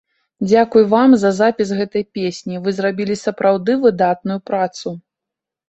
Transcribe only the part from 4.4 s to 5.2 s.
працу.